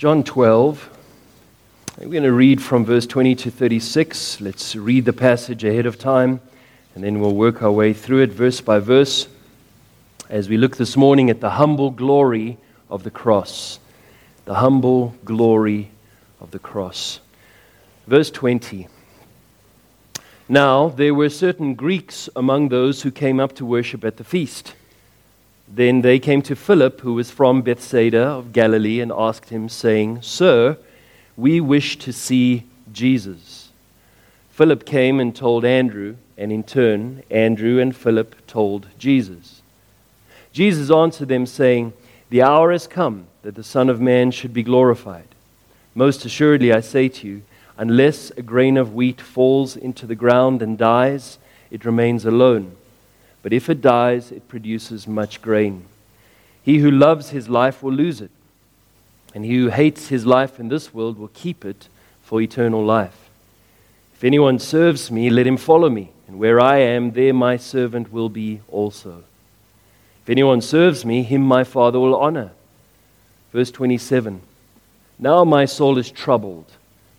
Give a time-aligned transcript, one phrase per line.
[0.00, 0.98] John 12.
[1.98, 4.40] We're going to read from verse 20 to 36.
[4.40, 6.40] Let's read the passage ahead of time,
[6.94, 9.28] and then we'll work our way through it verse by verse
[10.30, 12.56] as we look this morning at the humble glory
[12.88, 13.78] of the cross.
[14.46, 15.90] The humble glory
[16.40, 17.20] of the cross.
[18.06, 18.88] Verse 20.
[20.48, 24.72] Now there were certain Greeks among those who came up to worship at the feast.
[25.72, 30.22] Then they came to Philip, who was from Bethsaida of Galilee, and asked him, saying,
[30.22, 30.76] Sir,
[31.36, 33.70] we wish to see Jesus.
[34.50, 39.62] Philip came and told Andrew, and in turn, Andrew and Philip told Jesus.
[40.52, 41.92] Jesus answered them, saying,
[42.30, 45.28] The hour has come that the Son of Man should be glorified.
[45.94, 47.42] Most assuredly, I say to you,
[47.78, 51.38] unless a grain of wheat falls into the ground and dies,
[51.70, 52.76] it remains alone
[53.42, 55.84] but if it dies, it produces much grain.
[56.62, 58.30] He who loves his life will lose it,
[59.34, 61.88] and he who hates his life in this world will keep it
[62.22, 63.30] for eternal life.
[64.14, 68.12] If anyone serves me, let him follow me, and where I am, there my servant
[68.12, 69.24] will be also.
[70.22, 72.50] If anyone serves me, him my Father will honor.
[73.52, 74.42] Verse 27
[75.18, 76.70] Now my soul is troubled,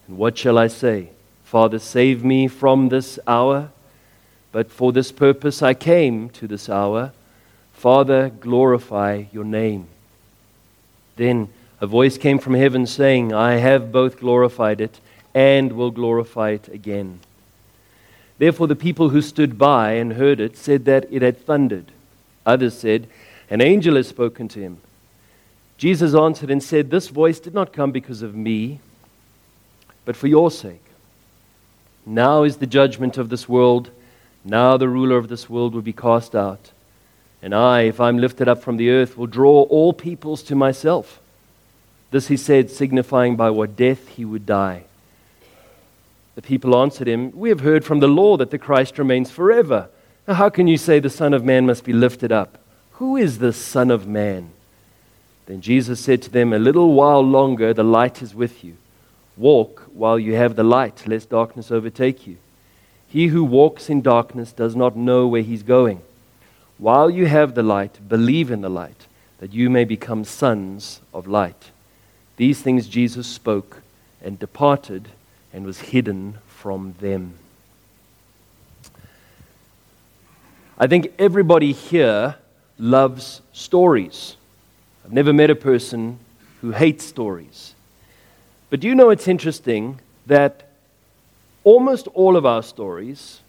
[0.08, 1.10] and what shall I say?
[1.44, 3.72] Father, save me from this hour.
[4.52, 7.14] But for this purpose I came to this hour.
[7.74, 9.88] Father, glorify your name.
[11.16, 11.50] Then
[11.80, 15.00] a voice came from heaven saying, I have both glorified it
[15.34, 17.20] and will glorify it again.
[18.38, 21.92] Therefore, the people who stood by and heard it said that it had thundered.
[22.46, 23.08] Others said,
[23.50, 24.78] An angel has spoken to him.
[25.78, 28.80] Jesus answered and said, This voice did not come because of me,
[30.06, 30.84] but for your sake.
[32.06, 33.92] Now is the judgment of this world.
[34.44, 36.72] Now the ruler of this world will be cast out.
[37.42, 41.20] And I, if I'm lifted up from the earth, will draw all peoples to myself.
[42.12, 44.84] This he said, signifying by what death he would die.
[46.36, 49.90] The people answered him, We have heard from the law that the Christ remains forever.
[50.28, 52.58] Now, how can you say the Son of Man must be lifted up?
[52.94, 54.52] Who is the Son of Man?
[55.48, 58.78] Then Jesus said to them, A little while longer the light is with you.
[59.36, 62.38] Walk while you have the light, lest darkness overtake you.
[63.12, 66.02] He who walks in darkness does not know where he's going.
[66.78, 69.06] While you have the light, believe in the light,
[69.40, 71.72] that you may become sons of light.
[72.38, 73.82] These things Jesus spoke
[74.24, 75.10] and departed
[75.52, 77.34] and was hidden from them.
[80.78, 82.38] I think everybody here
[82.80, 84.38] loves stories.
[85.04, 86.18] I've never met a person
[86.62, 87.76] who hates stories.
[88.70, 90.71] But do you know it's interesting that
[91.64, 93.42] almost all of our stories,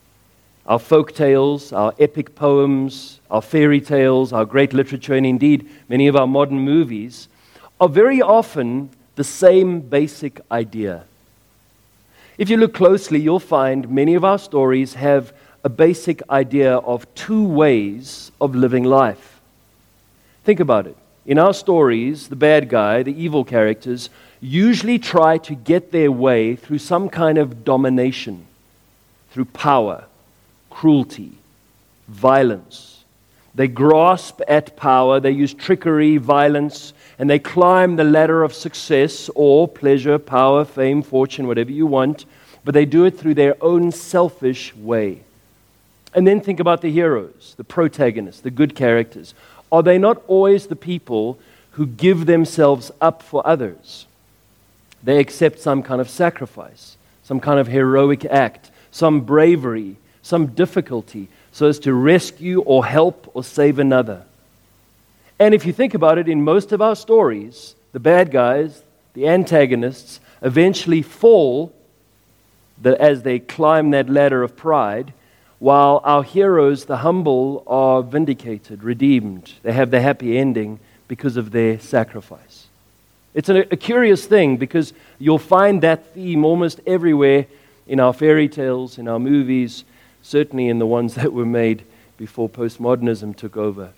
[0.67, 6.07] our folk tales, our epic poems, our fairy tales, our great literature, and indeed many
[6.07, 7.29] of our modern movies,
[7.81, 11.05] are very often the same basic idea.
[12.39, 15.33] If you look closely, you'll find many of our stories have
[15.65, 19.41] a basic idea of two ways of living life.
[20.45, 20.97] Think about it.
[21.25, 24.11] In our stories, the bad guy, the evil characters,
[24.43, 28.45] usually try to get their way through some kind of domination,
[29.31, 30.05] through power,
[30.69, 31.33] cruelty,
[32.09, 33.05] violence.
[33.55, 39.31] They grasp at power, they use trickery, violence, and they climb the ladder of success
[39.37, 42.25] or pleasure, power, fame, fortune, whatever you want,
[42.65, 45.21] but they do it through their own selfish way.
[46.15, 49.35] And then think about the heroes, the protagonists, the good characters.
[49.71, 51.39] Are they not always the people
[51.73, 54.07] who give themselves up for others?
[55.03, 61.29] They accept some kind of sacrifice, some kind of heroic act, some bravery, some difficulty,
[61.51, 64.25] so as to rescue or help or save another.
[65.39, 68.83] And if you think about it, in most of our stories, the bad guys,
[69.15, 71.73] the antagonists, eventually fall
[72.85, 75.13] as they climb that ladder of pride,
[75.59, 79.53] while our heroes, the humble, are vindicated, redeemed.
[79.63, 82.67] They have the happy ending because of their sacrifice.
[83.35, 87.47] It's a, a curious thing because you'll find that theme almost everywhere
[87.87, 89.85] in our fairy tales, in our movies,
[90.23, 91.85] certainly in the ones that were made
[92.17, 93.93] before postmodernism took over.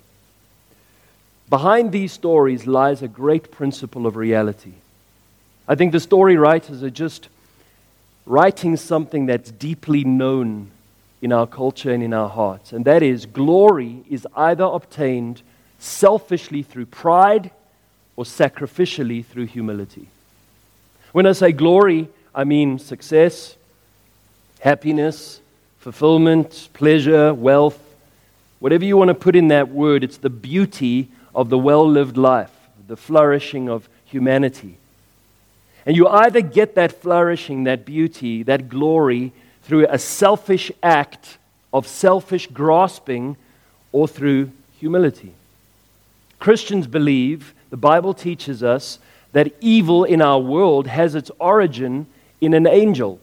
[1.49, 4.73] Behind these stories lies a great principle of reality.
[5.67, 7.29] I think the story writers are just
[8.25, 10.71] writing something that's deeply known
[11.21, 15.41] in our culture and in our hearts, and that is glory is either obtained
[15.77, 17.51] selfishly through pride
[18.15, 20.07] or sacrificially through humility.
[21.11, 23.55] When I say glory, I mean success,
[24.59, 25.39] happiness,
[25.79, 27.79] fulfillment, pleasure, wealth,
[28.59, 32.17] whatever you want to put in that word, it's the beauty of the well lived
[32.17, 32.51] life,
[32.87, 34.77] the flourishing of humanity.
[35.85, 39.33] And you either get that flourishing, that beauty, that glory
[39.63, 41.37] through a selfish act
[41.73, 43.37] of selfish grasping
[43.91, 45.33] or through humility.
[46.39, 48.99] Christians believe, the Bible teaches us,
[49.31, 52.07] that evil in our world has its origin
[52.39, 53.19] in an angel,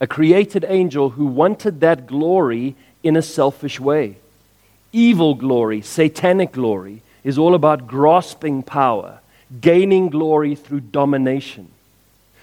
[0.00, 4.16] a created angel who wanted that glory in a selfish way.
[4.92, 9.20] Evil glory, satanic glory, is all about grasping power,
[9.60, 11.68] gaining glory through domination.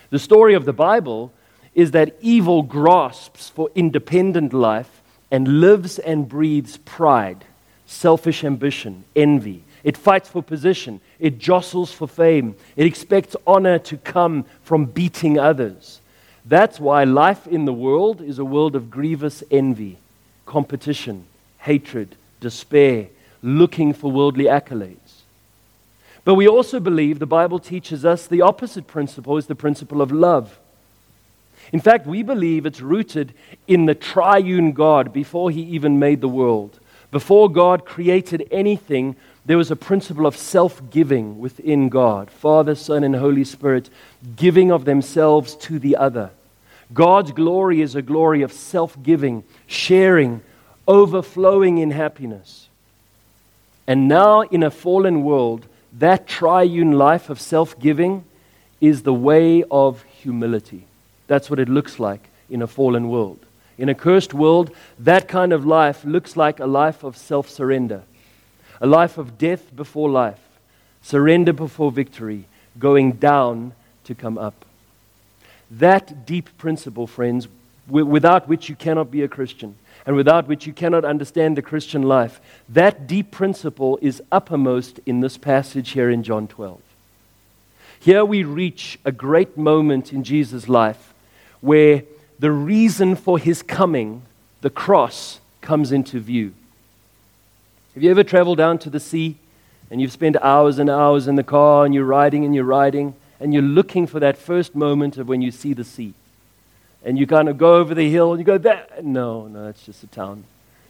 [0.10, 1.32] The story of the Bible
[1.76, 7.46] is that evil grasps for independent life and lives and breathes pride,
[7.86, 9.64] selfish ambition, envy.
[9.90, 11.02] It fights for position.
[11.20, 12.54] It jostles for fame.
[12.76, 16.00] It expects honor to come from beating others.
[16.46, 19.98] That's why life in the world is a world of grievous envy,
[20.46, 21.26] competition,
[21.58, 23.08] hatred, despair,
[23.42, 25.24] looking for worldly accolades.
[26.24, 30.12] But we also believe the Bible teaches us the opposite principle is the principle of
[30.12, 30.60] love.
[31.74, 33.34] In fact, we believe it's rooted
[33.68, 36.80] in the triune God before he even made the world.
[37.10, 39.16] Before God created anything,
[39.46, 43.90] there was a principle of self giving within God Father, Son, and Holy Spirit
[44.36, 46.32] giving of themselves to the other.
[46.94, 50.42] God's glory is a glory of self giving, sharing,
[50.88, 52.68] overflowing in happiness.
[53.88, 55.66] And now, in a fallen world,
[55.98, 58.24] that triune life of self giving
[58.82, 60.86] is the way of humility.
[61.28, 63.40] That's what it looks like in a fallen world.
[63.78, 68.04] In a cursed world, that kind of life looks like a life of self surrender,
[68.81, 70.40] a life of death before life,
[71.02, 72.46] surrender before victory,
[72.78, 73.74] going down
[74.06, 74.66] to come up.
[75.70, 77.48] That deep principle, friends,
[77.88, 82.04] without which you cannot be a Christian and without which you cannot understand the Christian
[82.04, 86.80] life, that deep principle is uppermost in this passage here in John 12.
[88.00, 91.14] Here we reach a great moment in Jesus' life
[91.62, 92.04] where
[92.40, 94.22] the reason for his coming,
[94.62, 96.54] the cross, comes into view.
[97.94, 99.38] Have you ever traveled down to the sea
[99.90, 103.16] and you've spent hours and hours in the car and you're riding and you're riding
[103.40, 106.14] and you're looking for that first moment of when you see the sea?
[107.04, 109.86] And you kind of go over the hill and you go, that, no, no, it's
[109.86, 110.44] just a town.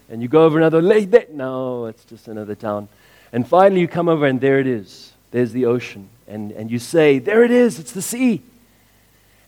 [0.09, 2.89] And you go over another that, no, it's just another town.
[3.31, 5.13] And finally you come over and there it is.
[5.31, 6.09] There's the ocean.
[6.27, 8.41] And, and you say, there it is, it's the sea.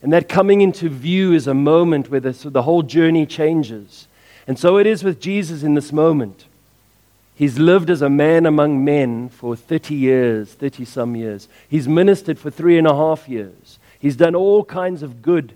[0.01, 4.07] And that coming into view is a moment where the, so the whole journey changes.
[4.47, 6.45] And so it is with Jesus in this moment.
[7.41, 11.47] He's lived as a man among men for 30 years, 30 some years.
[11.67, 13.79] He's ministered for three and a half years.
[13.99, 15.53] He's done all kinds of good.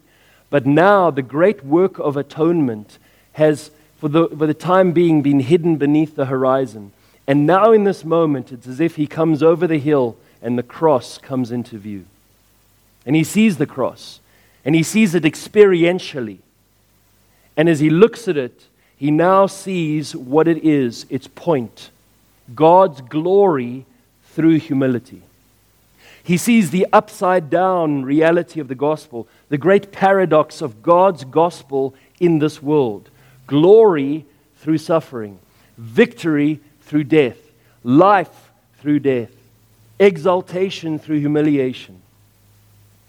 [0.50, 2.98] But now the great work of atonement
[3.34, 6.92] has, for the, for the time being, been hidden beneath the horizon.
[7.28, 10.64] And now in this moment, it's as if he comes over the hill and the
[10.64, 12.06] cross comes into view.
[13.06, 14.22] And he sees the cross
[14.66, 16.40] and he sees it experientially.
[17.56, 18.64] And as he looks at it,
[18.98, 21.90] he now sees what it is its point
[22.54, 23.86] God's glory
[24.34, 25.22] through humility.
[26.24, 31.94] He sees the upside down reality of the gospel, the great paradox of God's gospel
[32.20, 33.10] in this world
[33.48, 34.26] glory
[34.58, 35.38] through suffering,
[35.78, 37.38] victory through death,
[37.84, 39.30] life through death,
[40.00, 42.02] exaltation through humiliation.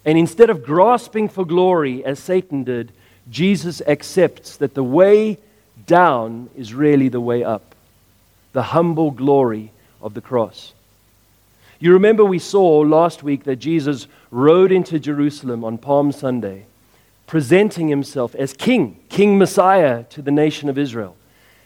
[0.04, 2.92] And instead of grasping for glory as Satan did,
[3.30, 5.38] Jesus accepts that the way
[5.86, 7.74] down is really the way up.
[8.52, 10.72] The humble glory of the cross.
[11.78, 16.66] You remember we saw last week that Jesus rode into Jerusalem on Palm Sunday,
[17.26, 21.16] presenting himself as King, King Messiah to the nation of Israel.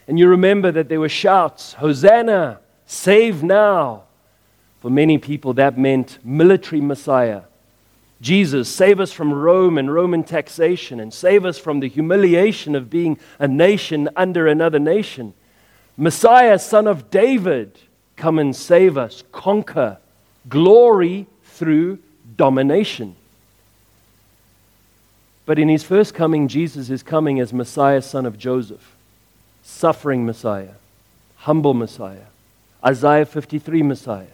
[0.07, 4.03] And you remember that there were shouts, Hosanna, save now.
[4.81, 7.43] For many people, that meant military Messiah
[8.21, 12.89] Jesus, save us from Rome and Roman taxation, and save us from the humiliation of
[12.89, 15.33] being a nation under another nation.
[15.97, 17.77] Messiah, son of David,
[18.15, 19.97] come and save us, conquer,
[20.47, 21.97] glory through
[22.37, 23.15] domination.
[25.47, 28.95] But in his first coming, Jesus is coming as Messiah, son of Joseph,
[29.63, 30.75] suffering Messiah,
[31.37, 32.27] humble Messiah,
[32.85, 34.25] Isaiah 53 Messiah.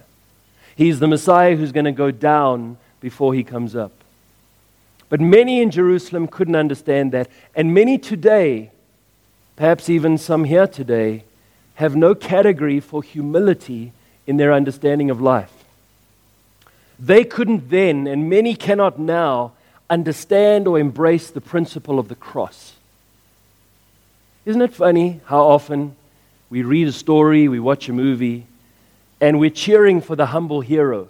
[0.76, 3.92] He's the Messiah who's going to go down before he comes up.
[5.10, 7.30] But many in Jerusalem couldn't understand that.
[7.56, 8.72] And many today,
[9.56, 11.24] perhaps even some here today,
[11.76, 13.94] have no category for humility
[14.26, 15.54] in their understanding of life.
[17.00, 19.54] They couldn't then, and many cannot now,
[19.90, 22.74] understand or embrace the principle of the cross.
[24.46, 25.96] Isn't it funny how often
[26.50, 28.48] we read a story, we watch a movie,
[29.22, 31.08] and we're cheering for the humble hero?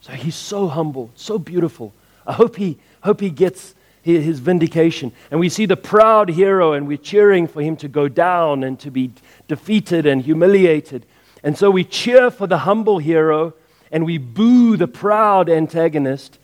[0.00, 1.92] So he's so humble, so beautiful.
[2.26, 5.12] I hope he, hope he gets his vindication.
[5.30, 8.78] And we see the proud hero, and we're cheering for him to go down and
[8.80, 9.10] to be
[9.48, 11.04] defeated and humiliated.
[11.42, 13.54] And so we cheer for the humble hero
[13.92, 16.38] and we boo the proud antagonist.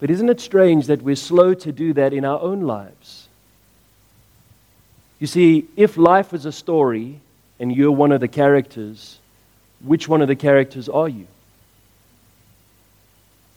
[0.00, 3.28] But isn't it strange that we're slow to do that in our own lives?
[5.20, 7.20] You see, if life is a story
[7.60, 9.18] and you're one of the characters,
[9.80, 11.28] which one of the characters are you?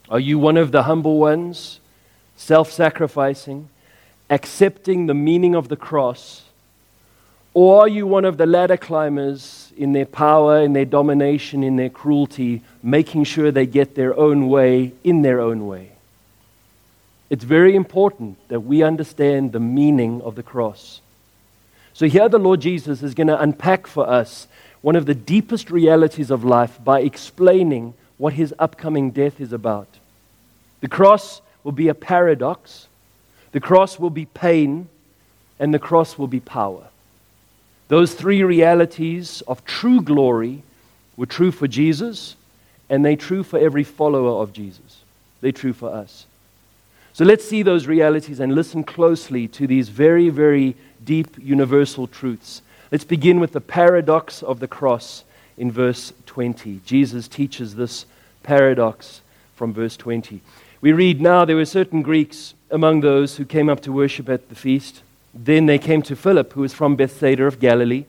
[0.09, 1.79] Are you one of the humble ones,
[2.37, 3.69] self sacrificing,
[4.29, 6.43] accepting the meaning of the cross?
[7.53, 11.77] Or are you one of the ladder climbers in their power, in their domination, in
[11.77, 15.93] their cruelty, making sure they get their own way in their own way?
[17.29, 21.01] It's very important that we understand the meaning of the cross.
[21.93, 24.47] So, here the Lord Jesus is going to unpack for us
[24.81, 29.87] one of the deepest realities of life by explaining what his upcoming death is about.
[30.81, 32.87] The cross will be a paradox,
[33.51, 34.87] the cross will be pain,
[35.59, 36.87] and the cross will be power.
[37.87, 40.63] Those three realities of true glory
[41.17, 42.35] were true for Jesus,
[42.89, 45.01] and they're true for every follower of Jesus.
[45.41, 46.25] They're true for us.
[47.13, 52.61] So let's see those realities and listen closely to these very, very deep universal truths.
[52.91, 55.23] Let's begin with the paradox of the cross
[55.57, 56.81] in verse 20.
[56.85, 58.05] Jesus teaches this
[58.43, 59.21] paradox
[59.55, 60.41] from verse 20.
[60.81, 64.49] We read now there were certain Greeks among those who came up to worship at
[64.49, 65.01] the feast.
[65.33, 68.03] Then they came to Philip, who was from Bethsaida of Galilee,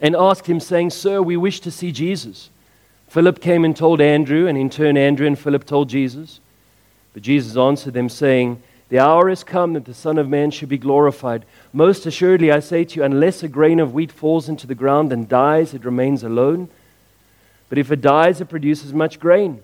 [0.00, 2.50] and asked him, saying, Sir, we wish to see Jesus.
[3.06, 6.40] Philip came and told Andrew, and in turn, Andrew and Philip told Jesus.
[7.14, 10.68] But Jesus answered them, saying, The hour is come that the Son of Man should
[10.68, 11.44] be glorified.
[11.72, 15.12] Most assuredly, I say to you, unless a grain of wheat falls into the ground
[15.12, 16.68] and dies, it remains alone.
[17.72, 19.62] But if it dies, it produces much grain.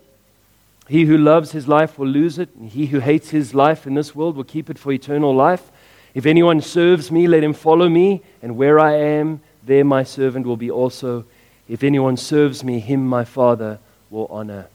[0.89, 3.93] He who loves his life will lose it, and he who hates his life in
[3.93, 5.71] this world will keep it for eternal life.
[6.15, 10.47] If anyone serves me, let him follow me, and where I am, there my servant
[10.47, 11.27] will be also.
[11.69, 14.69] If anyone serves me, him my Father will honor.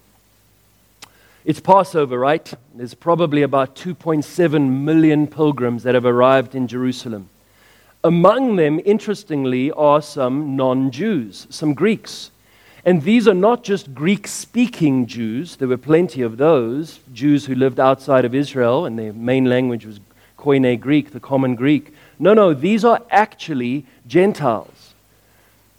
[1.44, 2.54] It's Passover, right?
[2.76, 7.30] There's probably about 2.7 million pilgrims that have arrived in Jerusalem.
[8.04, 12.30] Among them, interestingly, are some non Jews, some Greeks.
[12.86, 17.56] And these are not just Greek speaking Jews, there were plenty of those, Jews who
[17.56, 20.02] lived outside of Israel, and their main language was
[20.38, 21.94] Koine Greek, the common Greek.
[22.20, 24.94] No, no, these are actually Gentiles.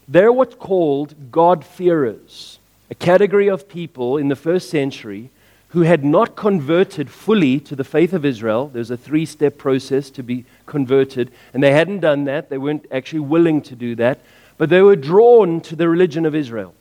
[0.09, 2.59] They're what's called God-fearers,
[2.91, 5.29] a category of people in the first century
[5.69, 8.71] who had not converted fully to the faith of Israel.
[8.73, 12.49] There's a three step process to be converted, and they hadn't done that.
[12.49, 14.21] They weren't actually willing to do that,
[14.57, 16.75] but they were drawn to the religion of Israel.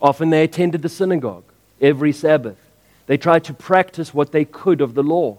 [0.00, 1.44] Often they attended the synagogue
[1.80, 2.58] every Sabbath.
[3.06, 5.38] They tried to practice what they could of the law.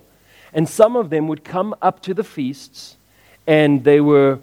[0.54, 2.98] And some of them would come up to the feasts
[3.46, 4.40] and they, were,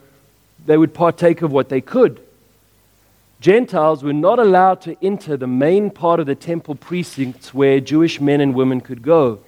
[0.65, 2.21] they would partake of what they could.
[3.41, 8.21] Gentiles were not allowed to enter the main part of the temple precincts where Jewish
[8.21, 9.41] men and women could go.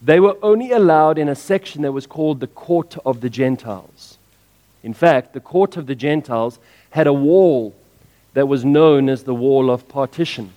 [0.00, 4.18] They were only allowed in a section that was called the Court of the Gentiles.
[4.82, 6.58] In fact, the Court of the Gentiles
[6.90, 7.74] had a wall
[8.34, 10.52] that was known as the Wall of Partition.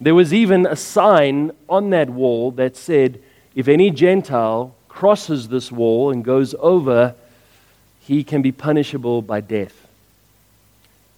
[0.00, 3.20] There was even a sign on that wall that said,
[3.54, 7.14] if any Gentile crosses this wall and goes over,
[8.00, 9.86] he can be punishable by death.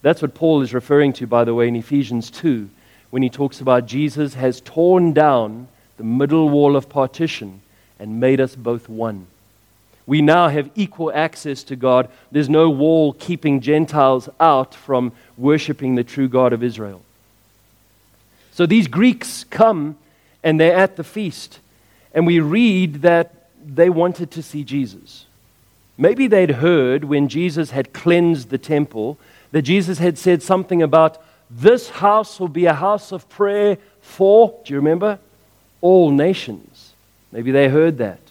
[0.01, 2.69] That's what Paul is referring to, by the way, in Ephesians 2,
[3.09, 5.67] when he talks about Jesus has torn down
[5.97, 7.61] the middle wall of partition
[7.99, 9.27] and made us both one.
[10.09, 12.09] We now have equal access to God.
[12.31, 17.03] There's no wall keeping Gentiles out from worshiping the true God of Israel.
[18.51, 19.97] So these Greeks come
[20.43, 21.59] and they're at the feast,
[22.11, 25.27] and we read that they wanted to see Jesus.
[25.95, 29.19] Maybe they'd heard when Jesus had cleansed the temple
[29.51, 34.59] that Jesus had said something about this house will be a house of prayer for,
[34.65, 35.19] do you remember?
[35.81, 36.93] All nations.
[37.31, 38.21] Maybe they heard that.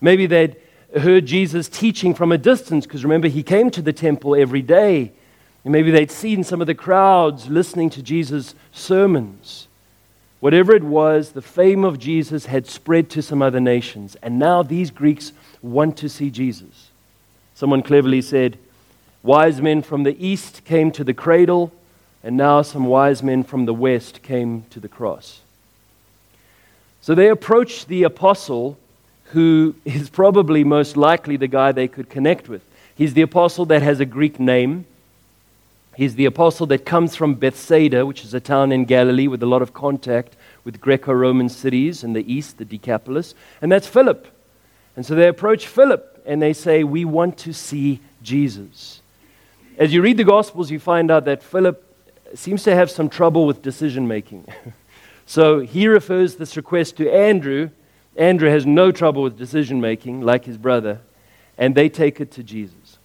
[0.00, 0.54] Maybe they'd
[0.94, 5.12] heard Jesus teaching from a distance because remember, he came to the temple every day.
[5.64, 9.66] And maybe they'd seen some of the crowds listening to Jesus' sermons.
[10.38, 14.16] Whatever it was, the fame of Jesus had spread to some other nations.
[14.22, 16.90] And now these Greeks want to see Jesus.
[17.54, 18.58] Someone cleverly said,
[19.22, 21.72] Wise men from the east came to the cradle,
[22.22, 25.40] and now some wise men from the west came to the cross.
[27.00, 28.78] So they approached the apostle,
[29.32, 32.62] who is probably most likely the guy they could connect with.
[32.94, 34.86] He's the apostle that has a Greek name.
[35.96, 39.46] He's the apostle that comes from Bethsaida, which is a town in Galilee with a
[39.46, 44.26] lot of contact with Greco Roman cities in the east, the Decapolis, and that's Philip.
[44.96, 49.00] And so they approach Philip and they say, We want to see Jesus.
[49.78, 51.82] As you read the Gospels, you find out that Philip
[52.34, 54.46] seems to have some trouble with decision making.
[55.26, 57.70] so he refers this request to Andrew.
[58.16, 61.00] Andrew has no trouble with decision making, like his brother,
[61.58, 62.98] and they take it to Jesus.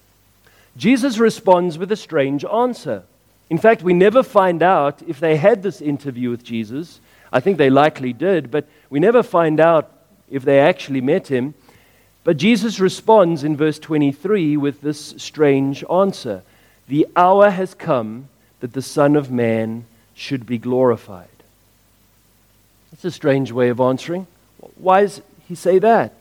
[0.77, 3.03] Jesus responds with a strange answer.
[3.49, 7.01] In fact, we never find out if they had this interview with Jesus.
[7.33, 9.91] I think they likely did, but we never find out
[10.29, 11.53] if they actually met him.
[12.23, 16.43] But Jesus responds in verse 23 with this strange answer
[16.87, 18.29] The hour has come
[18.61, 21.27] that the Son of Man should be glorified.
[22.91, 24.27] That's a strange way of answering.
[24.75, 26.13] Why does he say that?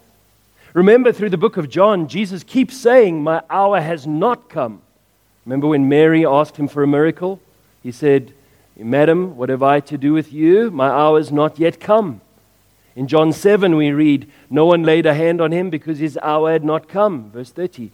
[0.73, 4.83] Remember, through the book of John, Jesus keeps saying, My hour has not come.
[5.45, 7.41] Remember when Mary asked him for a miracle?
[7.83, 8.33] He said,
[8.77, 10.71] Madam, what have I to do with you?
[10.71, 12.21] My hour is not yet come.
[12.95, 16.53] In John 7, we read, No one laid a hand on him because his hour
[16.53, 17.31] had not come.
[17.31, 17.91] Verse 30.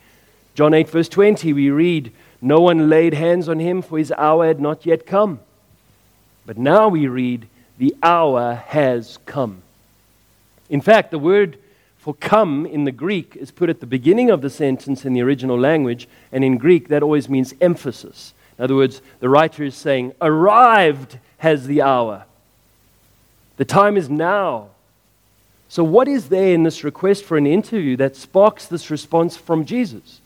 [0.54, 4.46] John 8, verse 20, we read, No one laid hands on him for his hour
[4.46, 5.40] had not yet come.
[6.44, 7.46] But now we read,
[7.78, 9.62] The hour has come.
[10.68, 11.58] In fact, the word
[11.98, 15.22] for come in the Greek is put at the beginning of the sentence in the
[15.22, 18.32] original language, and in Greek that always means emphasis.
[18.58, 22.24] In other words, the writer is saying, Arrived has the hour.
[23.56, 24.68] The time is now.
[25.68, 29.64] So, what is there in this request for an interview that sparks this response from
[29.64, 30.20] Jesus?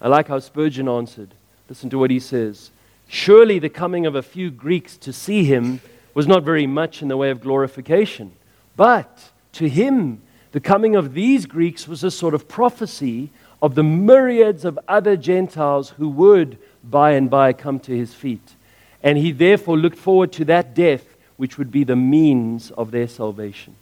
[0.00, 1.30] I like how Spurgeon answered.
[1.68, 2.70] Listen to what he says.
[3.06, 5.80] Surely the coming of a few Greeks to see him
[6.14, 8.32] was not very much in the way of glorification,
[8.76, 10.20] but to him,
[10.52, 13.30] the coming of these Greeks was a sort of prophecy
[13.62, 18.54] of the myriads of other Gentiles who would by and by come to his feet.
[19.02, 21.04] And he therefore looked forward to that death
[21.36, 23.74] which would be the means of their salvation.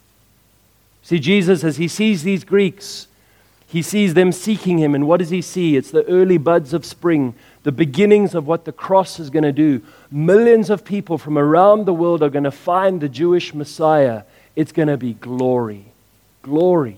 [1.03, 3.07] See, Jesus, as he sees these Greeks,
[3.67, 4.95] he sees them seeking him.
[4.95, 5.75] And what does he see?
[5.75, 9.51] It's the early buds of spring, the beginnings of what the cross is going to
[9.51, 9.81] do.
[10.11, 14.23] Millions of people from around the world are going to find the Jewish Messiah.
[14.55, 15.85] It's going to be glory
[16.41, 16.97] glory,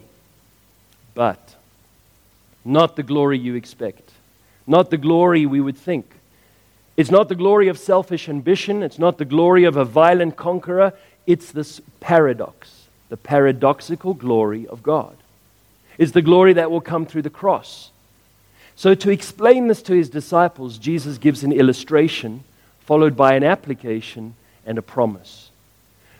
[1.13, 1.55] but
[2.63, 4.11] not the glory you expect,
[4.67, 6.05] not the glory we would think.
[6.97, 10.93] It's not the glory of selfish ambition, it's not the glory of a violent conqueror,
[11.25, 15.15] it's this paradox, the paradoxical glory of God.
[15.97, 17.91] It's the glory that will come through the cross.
[18.75, 22.43] So, to explain this to his disciples, Jesus gives an illustration
[22.79, 24.33] followed by an application
[24.65, 25.51] and a promise.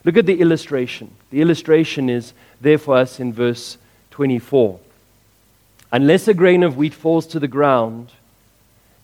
[0.03, 1.15] Look at the illustration.
[1.31, 3.77] The illustration is there for us in verse
[4.11, 4.79] 24.
[5.91, 8.11] Unless a grain of wheat falls to the ground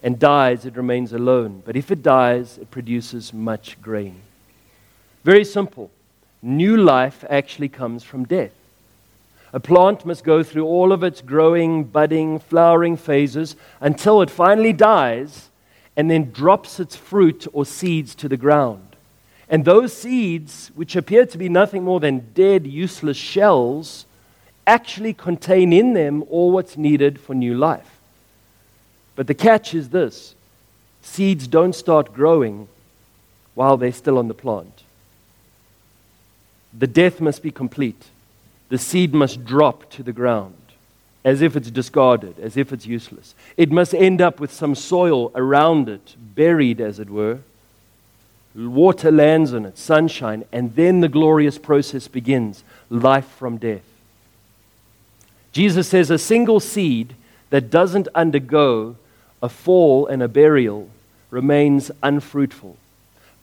[0.04, 1.64] and dies, it remains alone.
[1.66, 4.22] But if it dies, it produces much grain.
[5.24, 5.90] Very simple.
[6.42, 8.52] New life actually comes from death.
[9.54, 14.74] A plant must go through all of its growing, budding, flowering phases until it finally
[14.74, 15.50] dies
[15.96, 18.97] and then drops its fruit or seeds to the ground.
[19.50, 24.06] And those seeds, which appear to be nothing more than dead, useless shells,
[24.66, 28.00] actually contain in them all what's needed for new life.
[29.16, 30.36] But the catch is this
[31.02, 32.68] seeds don't start growing
[33.56, 34.84] while they're still on the plant.
[36.78, 38.08] The death must be complete.
[38.70, 40.56] The seed must drop to the ground
[41.24, 43.34] as if it's discarded, as if it's useless.
[43.56, 47.40] It must end up with some soil around it, buried, as it were
[48.58, 53.84] water lands on it, sunshine, and then the glorious process begins life from death.
[55.52, 57.14] Jesus says a single seed
[57.50, 58.96] that doesn't undergo
[59.42, 60.90] a fall and a burial
[61.30, 62.78] remains unfruitful.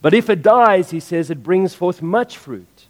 [0.03, 2.87] But if it dies, he says, it brings forth much fruit.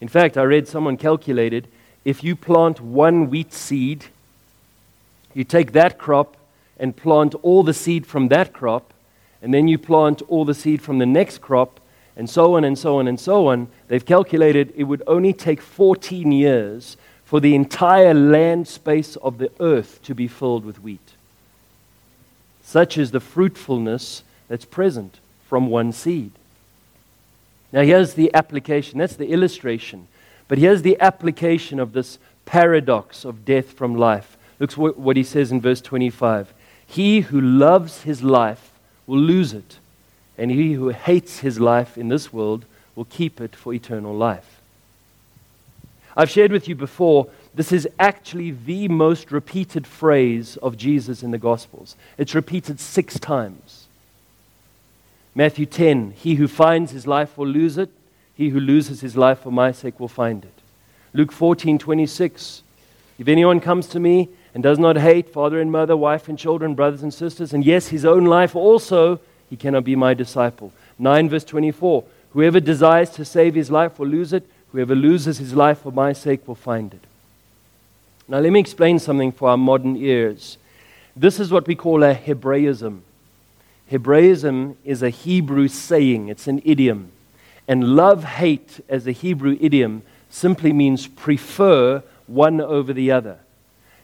[0.00, 1.66] In fact, I read someone calculated
[2.04, 4.06] if you plant one wheat seed,
[5.34, 6.36] you take that crop
[6.78, 8.92] and plant all the seed from that crop,
[9.42, 11.80] and then you plant all the seed from the next crop,
[12.16, 15.60] and so on and so on and so on, they've calculated it would only take
[15.60, 21.12] 14 years for the entire land space of the earth to be filled with wheat.
[22.62, 26.32] Such is the fruitfulness that's present from one seed.
[27.72, 28.98] Now, here's the application.
[28.98, 30.08] That's the illustration.
[30.48, 34.36] But here's the application of this paradox of death from life.
[34.58, 36.52] Look what he says in verse 25.
[36.86, 38.67] He who loves his life
[39.08, 39.78] will lose it,
[40.36, 44.60] and he who hates his life in this world will keep it for eternal life.
[46.16, 51.30] I've shared with you before, this is actually the most repeated phrase of Jesus in
[51.30, 51.96] the Gospels.
[52.18, 53.86] It's repeated six times.
[55.34, 57.90] Matthew 10 He who finds his life will lose it,
[58.36, 60.52] He who loses his life for my sake will find it.
[61.14, 62.62] Luke 14, 26.
[63.18, 66.74] If anyone comes to me and does not hate father and mother, wife and children,
[66.74, 70.72] brothers and sisters, and yes, his own life also, he cannot be my disciple.
[70.98, 72.02] 9 verse 24.
[72.32, 74.44] Whoever desires to save his life will lose it.
[74.72, 77.04] Whoever loses his life for my sake will find it.
[78.26, 80.58] Now, let me explain something for our modern ears.
[81.14, 83.02] This is what we call a Hebraism.
[83.86, 87.12] Hebraism is a Hebrew saying, it's an idiom.
[87.68, 93.38] And love hate, as a Hebrew idiom, simply means prefer one over the other.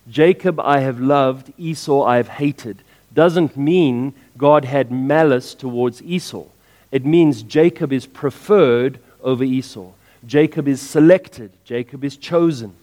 [0.08, 2.82] Jacob I have loved, Esau I have hated.
[3.12, 6.44] Doesn't mean God had malice towards Esau.
[6.90, 9.90] It means Jacob is preferred over Esau.
[10.26, 11.50] Jacob is selected.
[11.64, 12.74] Jacob is chosen.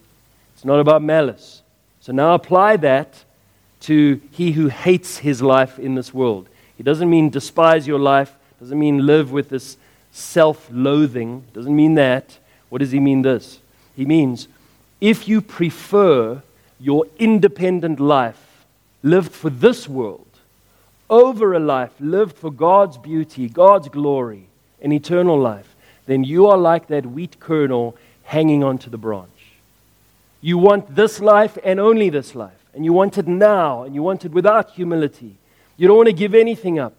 [0.54, 1.62] It's not about malice.
[2.00, 3.24] So now apply that
[3.82, 6.48] to he who hates his life in this world.
[6.76, 9.76] He doesn't mean despise your life, doesn't mean live with this
[10.12, 12.38] self loathing, doesn't mean that.
[12.68, 13.58] What does he mean this?
[13.96, 14.48] He means
[15.00, 16.42] if you prefer
[16.82, 18.64] your independent life
[19.02, 20.26] lived for this world
[21.12, 24.46] over a life lived for God's beauty, God's glory,
[24.80, 29.28] and eternal life, then you are like that wheat kernel hanging onto the branch.
[30.40, 32.58] You want this life and only this life.
[32.74, 35.36] And you want it now, and you want it without humility.
[35.76, 36.94] You don't want to give anything up.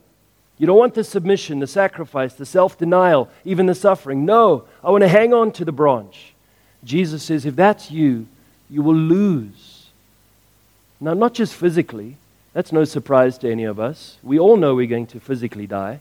[0.59, 4.23] You don't want the submission, the sacrifice, the self denial, even the suffering.
[4.23, 6.33] No, I want to hang on to the branch.
[6.83, 8.27] Jesus says, if that's you,
[8.69, 9.72] you will lose.
[11.03, 12.15] Now, not just physically,
[12.53, 14.17] that's no surprise to any of us.
[14.23, 15.99] We all know we're going to physically die.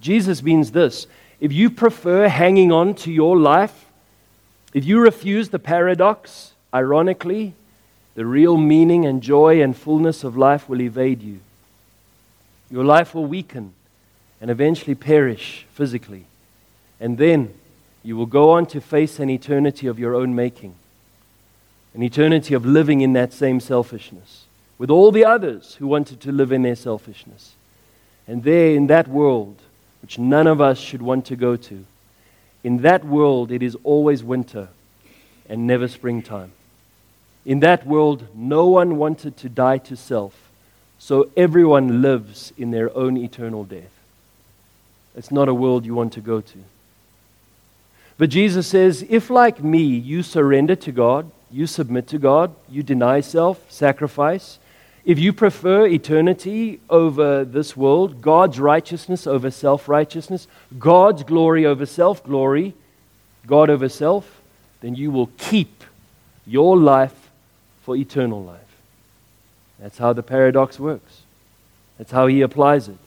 [0.00, 1.08] Jesus means this
[1.40, 3.86] if you prefer hanging on to your life,
[4.72, 7.54] if you refuse the paradox, ironically,
[8.14, 11.40] the real meaning and joy and fullness of life will evade you.
[12.70, 13.72] Your life will weaken
[14.40, 16.26] and eventually perish physically.
[17.00, 17.54] And then
[18.04, 20.76] you will go on to face an eternity of your own making,
[21.98, 24.44] an eternity of living in that same selfishness
[24.78, 27.56] with all the others who wanted to live in their selfishness.
[28.28, 29.56] And there, in that world,
[30.00, 31.84] which none of us should want to go to,
[32.62, 34.68] in that world, it is always winter
[35.48, 36.52] and never springtime.
[37.44, 40.52] In that world, no one wanted to die to self,
[41.00, 43.90] so everyone lives in their own eternal death.
[45.16, 46.58] It's not a world you want to go to.
[48.18, 52.82] But Jesus says, if like me, you surrender to God, you submit to God, you
[52.82, 54.58] deny self, sacrifice,
[55.08, 60.46] if you prefer eternity over this world, God's righteousness over self righteousness,
[60.78, 62.74] God's glory over self glory,
[63.46, 64.42] God over self,
[64.82, 65.82] then you will keep
[66.46, 67.30] your life
[67.84, 68.60] for eternal life.
[69.78, 71.22] That's how the paradox works.
[71.96, 72.98] That's how he applies it.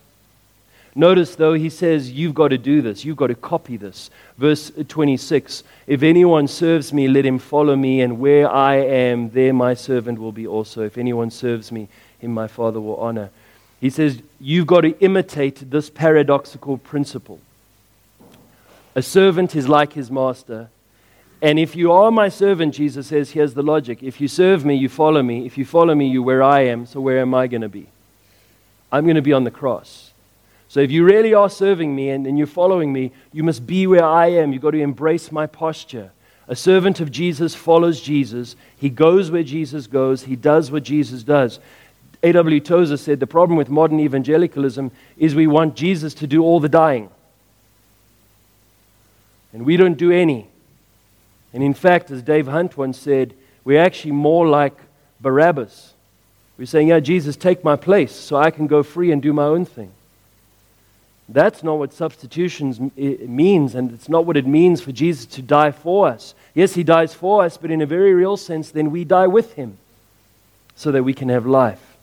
[0.93, 3.05] Notice, though, he says, You've got to do this.
[3.05, 4.09] You've got to copy this.
[4.37, 9.53] Verse 26 If anyone serves me, let him follow me, and where I am, there
[9.53, 10.83] my servant will be also.
[10.83, 11.87] If anyone serves me,
[12.19, 13.29] him my Father will honor.
[13.79, 17.39] He says, You've got to imitate this paradoxical principle.
[18.93, 20.69] A servant is like his master.
[21.41, 24.03] And if you are my servant, Jesus says, here's the logic.
[24.03, 25.45] If you serve me, you follow me.
[25.45, 26.85] If you follow me, you're where I am.
[26.85, 27.87] So where am I going to be?
[28.91, 30.10] I'm going to be on the cross.
[30.71, 33.87] So if you really are serving me and, and you're following me, you must be
[33.87, 34.53] where I am.
[34.53, 36.11] You've got to embrace my posture.
[36.47, 38.55] A servant of Jesus follows Jesus.
[38.77, 40.23] He goes where Jesus goes.
[40.23, 41.59] He does what Jesus does.
[42.23, 42.61] A.W.
[42.61, 46.69] Tozer said the problem with modern evangelicalism is we want Jesus to do all the
[46.69, 47.09] dying.
[49.51, 50.47] And we don't do any.
[51.53, 53.33] And in fact, as Dave Hunt once said,
[53.65, 54.77] we're actually more like
[55.19, 55.95] Barabbas.
[56.57, 59.43] We're saying, Yeah, Jesus, take my place so I can go free and do my
[59.43, 59.91] own thing.
[61.33, 65.71] That's not what substitution means, and it's not what it means for Jesus to die
[65.71, 66.35] for us.
[66.53, 69.53] Yes, he dies for us, but in a very real sense, then we die with
[69.53, 69.77] him
[70.75, 71.95] so that we can have life.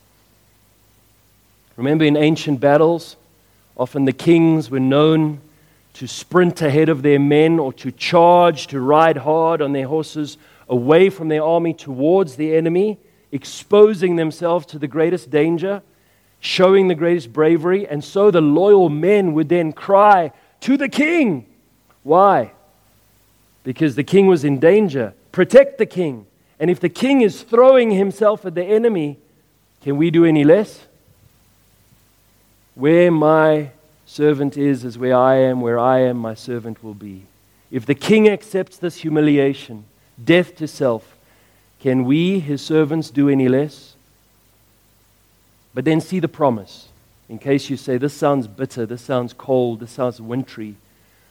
[1.76, 3.16] Remember in ancient battles,
[3.76, 5.40] often the kings were known
[5.94, 10.38] to sprint ahead of their men or to charge, to ride hard on their horses
[10.68, 12.98] away from their army towards the enemy,
[13.30, 15.82] exposing themselves to the greatest danger
[16.40, 17.86] showing the greatest bravery.
[17.86, 21.46] And so the loyal men would then cry, To the king!
[22.02, 22.52] Why?
[23.64, 25.14] Because the king was in danger.
[25.32, 26.26] Protect the king.
[26.58, 29.18] And if the king is throwing himself at the enemy,
[29.82, 30.86] can we do any less?
[32.74, 33.70] Where my
[34.06, 35.60] servant is, is where I am.
[35.60, 37.26] Where I am, my servant will be.
[37.70, 39.84] If the king accepts this humiliation,
[40.22, 41.16] death to self,
[41.80, 43.94] can we, his servants, do any less?
[45.78, 46.88] But then see the promise.
[47.28, 50.74] In case you say, this sounds bitter, this sounds cold, this sounds wintry.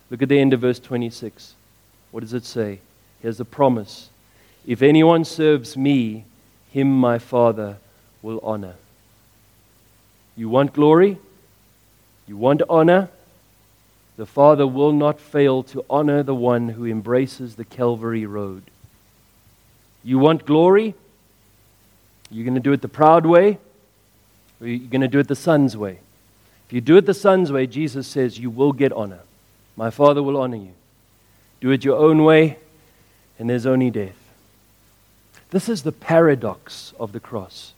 [0.10, 1.54] Look at the end of verse 26.
[2.12, 2.80] What does it say?
[3.22, 4.10] Here's the promise
[4.66, 6.24] If anyone serves me,
[6.72, 7.76] him my Father
[8.22, 8.76] will honor.
[10.38, 11.18] You want glory?
[12.26, 13.10] You want honor?
[14.16, 18.64] The Father will not fail to honor the one who embraces the Calvary road.
[20.06, 20.96] You want glory?
[22.32, 23.58] You're going to do it the proud way,
[24.60, 26.00] or you're going to do it the Son's way.
[26.68, 29.22] If you do it the Son's way, Jesus says, you will get honor.
[29.76, 30.74] My Father will honor you.
[31.62, 32.58] Do it your own way,
[33.40, 34.18] and there's only death.
[35.50, 37.74] This is the paradox of the cross.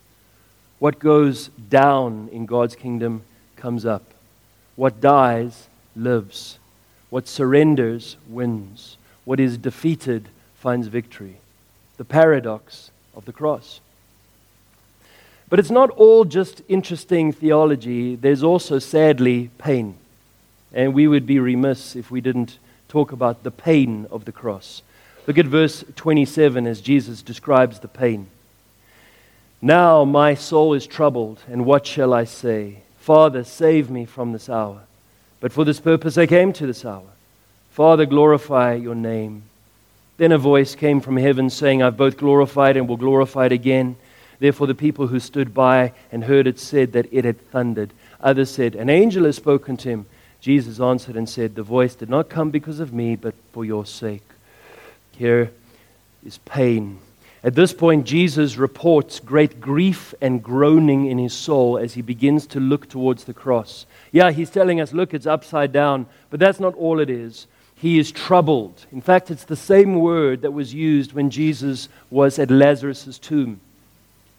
[0.79, 3.23] What goes down in God's kingdom
[3.57, 4.03] comes up.
[4.75, 6.57] What dies lives.
[7.09, 8.97] What surrenders wins.
[9.25, 11.37] What is defeated finds victory.
[11.97, 13.81] The paradox of the cross.
[15.49, 19.95] But it's not all just interesting theology, there's also, sadly, pain.
[20.71, 24.83] And we would be remiss if we didn't talk about the pain of the cross.
[25.25, 28.27] Look at verse 27 as Jesus describes the pain.
[29.61, 32.83] Now my soul is troubled, and what shall I say?
[32.97, 34.81] Father, save me from this hour.
[35.39, 37.07] But for this purpose I came to this hour.
[37.71, 39.43] Father, glorify your name.
[40.17, 43.95] Then a voice came from heaven saying, I've both glorified and will glorify it again.
[44.39, 47.91] Therefore, the people who stood by and heard it said that it had thundered.
[48.21, 50.05] Others said, An angel has spoken to him.
[50.39, 53.85] Jesus answered and said, The voice did not come because of me, but for your
[53.85, 54.23] sake.
[55.11, 55.51] Here
[56.25, 56.99] is pain.
[57.43, 62.47] At this point, Jesus reports great grief and groaning in his soul as he begins
[62.47, 63.85] to look towards the cross.
[64.11, 67.47] Yeah, he's telling us, look, it's upside down, but that's not all it is.
[67.75, 68.85] He is troubled.
[68.91, 73.61] In fact, it's the same word that was used when Jesus was at Lazarus' tomb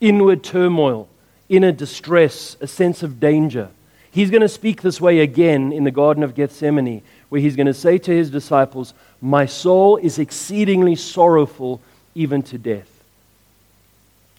[0.00, 1.08] inward turmoil,
[1.48, 3.68] inner distress, a sense of danger.
[4.10, 7.66] He's going to speak this way again in the Garden of Gethsemane, where he's going
[7.66, 11.80] to say to his disciples, My soul is exceedingly sorrowful,
[12.14, 12.88] even to death.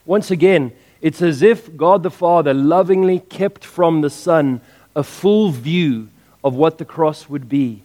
[0.06, 4.62] Once again, it's as if God the Father lovingly kept from the Son
[4.95, 6.10] a full view
[6.43, 7.82] of what the cross would be.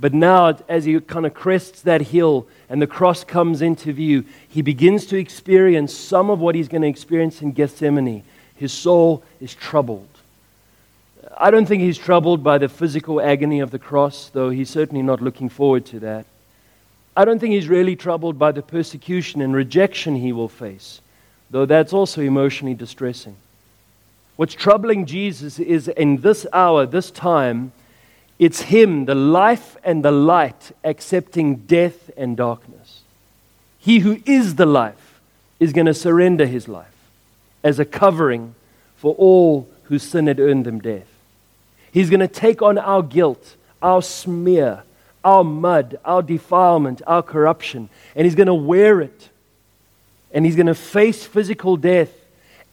[0.00, 4.24] But now, as he kind of crests that hill and the cross comes into view,
[4.48, 8.22] he begins to experience some of what he's going to experience in Gethsemane.
[8.54, 10.08] His soul is troubled.
[11.36, 15.02] I don't think he's troubled by the physical agony of the cross, though he's certainly
[15.02, 16.26] not looking forward to that.
[17.16, 21.00] I don't think he's really troubled by the persecution and rejection he will face,
[21.50, 23.36] though that's also emotionally distressing.
[24.36, 27.72] What's troubling Jesus is in this hour, this time,
[28.38, 33.00] it's Him, the life and the light, accepting death and darkness.
[33.78, 35.20] He who is the life
[35.58, 36.94] is going to surrender His life
[37.64, 38.54] as a covering
[38.96, 41.08] for all whose sin had earned them death.
[41.90, 44.82] He's going to take on our guilt, our smear,
[45.24, 49.30] our mud, our defilement, our corruption, and He's going to wear it.
[50.32, 52.12] And He's going to face physical death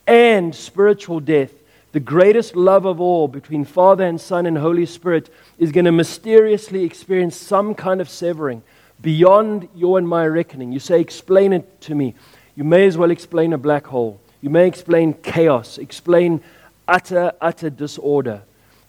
[0.05, 1.51] and spiritual death
[1.95, 5.93] the greatest love of all between Father and Son and Holy Spirit is going to
[5.93, 8.63] mysteriously experience some kind of severing
[9.01, 10.73] beyond your and my reckoning.
[10.73, 12.13] You say, Explain it to me.
[12.57, 14.19] You may as well explain a black hole.
[14.41, 16.41] You may explain chaos, explain
[16.85, 18.41] utter, utter disorder,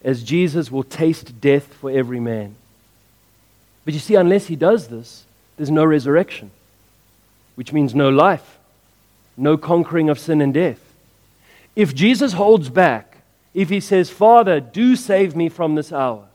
[0.03, 2.55] as Jesus will taste death for every man.
[3.85, 5.23] But you see, unless he does this,
[5.55, 6.51] there's no resurrection,
[7.55, 8.57] which means no life,
[9.37, 10.86] no conquering of sin and death.
[11.77, 13.17] If Jesus holds back,
[13.53, 16.25] if he says, Father, do save me from this hour,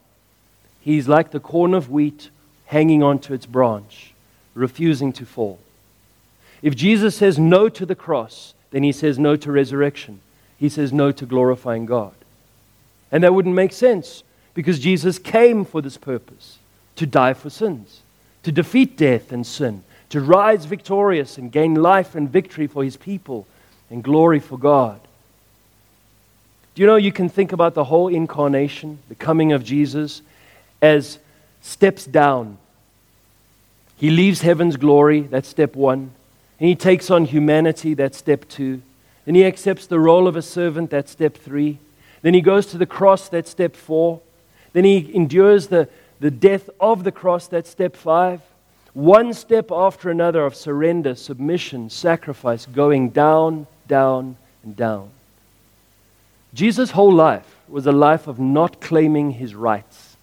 [0.81, 2.31] he's like the corn of wheat
[2.66, 4.14] hanging onto its branch,
[4.55, 5.59] refusing to fall.
[6.62, 10.20] If Jesus says no to the cross, then he says no to resurrection.
[10.59, 12.14] He says no to glorifying God.
[13.11, 14.22] And that wouldn't make sense
[14.55, 16.59] because Jesus came for this purpose
[16.94, 18.02] to die for sins,
[18.44, 22.96] to defeat death and sin, to rise victorious and gain life and victory for his
[22.96, 23.48] people
[23.90, 25.00] and glory for God.
[26.75, 30.23] Do you know you can think about the whole incarnation, the coming of Jesus,
[30.81, 31.19] as
[31.61, 32.57] steps down?
[33.97, 36.13] He leaves heaven's glory, that's step one.
[36.59, 38.81] And he takes on humanity, that's step two.
[39.27, 41.79] Then he accepts the role of a servant, that's step three.
[42.23, 44.21] Then he goes to the cross, that's step four.
[44.73, 45.89] Then he endures the,
[46.21, 48.41] the death of the cross, that's step five.
[48.95, 55.11] One step after another of surrender, submission, sacrifice, going down, down, and down.
[56.55, 60.17] Jesus' whole life was a life of not claiming his rights,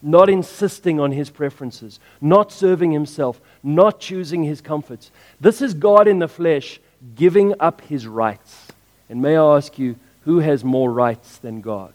[0.00, 5.10] not insisting on his preferences, not serving himself, not choosing his comforts.
[5.40, 6.80] This is God in the flesh
[7.16, 8.68] giving up his rights.
[9.08, 11.92] And may I ask you, who has more rights than God?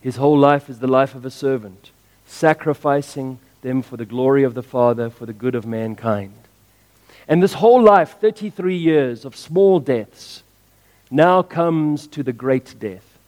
[0.00, 1.90] His whole life is the life of a servant,
[2.26, 6.45] sacrificing them for the glory of the Father, for the good of mankind.
[7.28, 10.42] And this whole life, 33 years of small deaths,
[11.10, 13.18] now comes to the great death.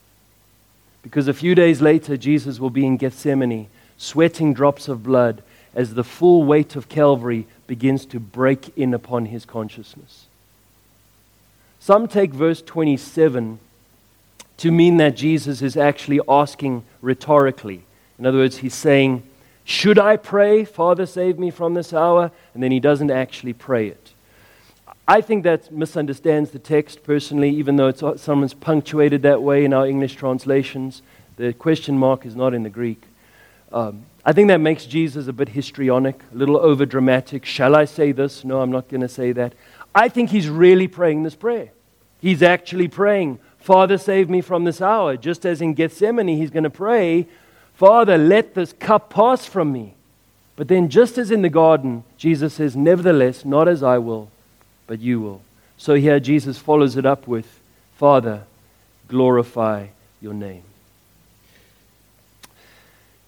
[1.02, 5.42] Because a few days later, Jesus will be in Gethsemane, sweating drops of blood
[5.74, 10.26] as the full weight of Calvary begins to break in upon his consciousness.
[11.80, 13.58] Some take verse 27
[14.58, 17.82] to mean that Jesus is actually asking rhetorically.
[18.18, 19.22] In other words, he's saying,
[19.68, 22.30] Should I pray, Father, save me from this hour?
[22.54, 24.12] And then he doesn't actually pray it.
[25.06, 29.74] I think that misunderstands the text personally, even though it's, someone's punctuated that way in
[29.74, 31.02] our English translations.
[31.36, 33.02] The question mark is not in the Greek.
[33.70, 37.44] Um, I think that makes Jesus a bit histrionic, a little over dramatic.
[37.44, 38.44] Shall I say this?
[38.44, 39.52] No, I'm not going to say that.
[39.94, 41.72] I think he's really praying this prayer.
[42.22, 45.18] He's actually praying, Father, save me from this hour.
[45.18, 47.26] Just as in Gethsemane, he's going to pray,
[47.78, 49.94] Father, let this cup pass from me.
[50.56, 54.32] But then, just as in the garden, Jesus says, Nevertheless, not as I will,
[54.88, 55.42] but you will.
[55.76, 57.46] So here, Jesus follows it up with,
[57.96, 58.42] Father,
[59.06, 59.86] glorify
[60.20, 60.64] your name.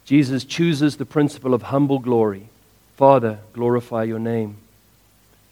[0.04, 2.48] Jesus chooses the principle of humble glory.
[2.96, 4.56] Father, glorify your name.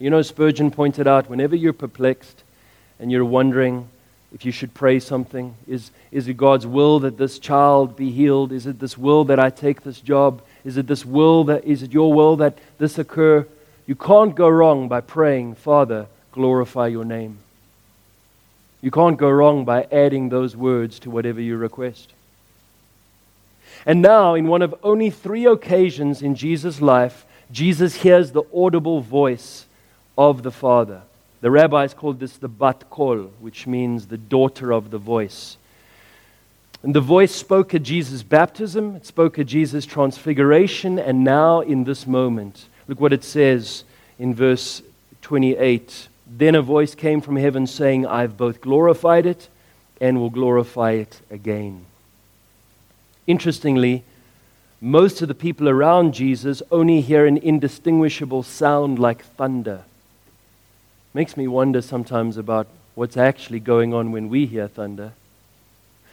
[0.00, 2.42] You know, Spurgeon pointed out whenever you're perplexed
[2.98, 3.88] and you're wondering,
[4.34, 5.54] if you should pray something.
[5.66, 8.52] Is, is it God's will that this child be healed?
[8.52, 10.42] Is it this will that I take this job?
[10.64, 13.46] Is it this will that is it your will that this occur?
[13.86, 17.38] You can't go wrong by praying, Father, glorify your name.
[18.80, 22.12] You can't go wrong by adding those words to whatever you request.
[23.86, 29.00] And now, in one of only three occasions in Jesus' life, Jesus hears the audible
[29.00, 29.66] voice
[30.16, 31.02] of the Father.
[31.40, 35.56] The rabbis called this the bat kol, which means the daughter of the voice.
[36.82, 41.84] And the voice spoke at Jesus' baptism, it spoke at Jesus' transfiguration, and now in
[41.84, 42.66] this moment.
[42.86, 43.84] Look what it says
[44.18, 44.82] in verse
[45.22, 46.08] 28.
[46.26, 49.48] Then a voice came from heaven saying, I've both glorified it
[50.00, 51.84] and will glorify it again.
[53.26, 54.04] Interestingly,
[54.80, 59.82] most of the people around Jesus only hear an indistinguishable sound like thunder.
[61.14, 65.12] Makes me wonder sometimes about what's actually going on when we hear thunder.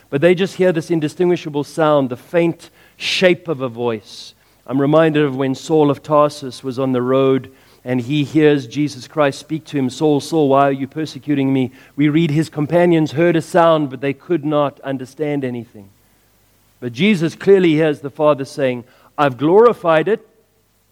[0.10, 4.34] But they just hear this indistinguishable sound, the faint shape of a voice.
[4.68, 7.52] I'm reminded of when Saul of Tarsus was on the road
[7.84, 11.72] and he hears Jesus Christ speak to him, Saul, Saul, why are you persecuting me?
[11.96, 15.90] We read his companions heard a sound, but they could not understand anything.
[16.80, 18.86] But Jesus clearly hears the Father saying,
[19.18, 20.28] I've glorified it.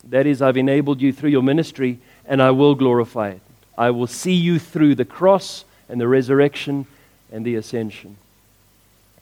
[0.05, 3.41] That is, I've enabled you through your ministry, and I will glorify it.
[3.77, 6.86] I will see you through the cross and the resurrection
[7.31, 8.17] and the ascension.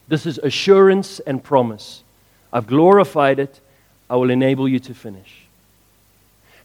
[0.08, 2.04] This is assurance and promise.
[2.52, 3.60] I've glorified it.
[4.10, 5.46] I will enable you to finish.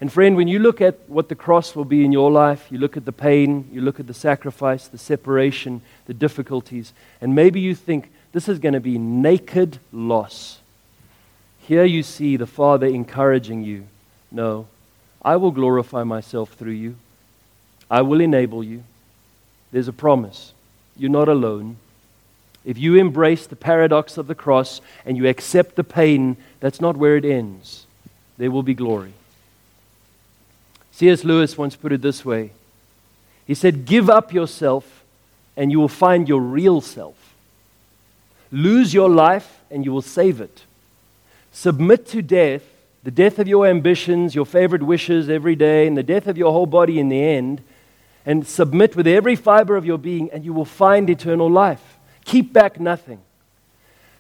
[0.00, 2.78] And, friend, when you look at what the cross will be in your life, you
[2.78, 7.60] look at the pain, you look at the sacrifice, the separation, the difficulties, and maybe
[7.60, 10.58] you think this is going to be naked loss.
[11.60, 13.86] Here you see the Father encouraging you
[14.30, 14.66] no,
[15.22, 16.96] I will glorify myself through you.
[17.90, 18.82] I will enable you.
[19.72, 20.52] There's a promise.
[20.96, 21.76] You're not alone.
[22.64, 26.96] If you embrace the paradox of the cross and you accept the pain, that's not
[26.96, 27.86] where it ends.
[28.38, 29.12] There will be glory.
[30.90, 31.24] C.S.
[31.24, 32.50] Lewis once put it this way
[33.46, 35.04] He said, Give up yourself
[35.56, 37.34] and you will find your real self.
[38.50, 40.62] Lose your life and you will save it.
[41.52, 42.62] Submit to death,
[43.02, 46.52] the death of your ambitions, your favorite wishes every day, and the death of your
[46.52, 47.62] whole body in the end
[48.26, 51.96] and submit with every fiber of your being, and you will find eternal life.
[52.24, 53.20] Keep back nothing.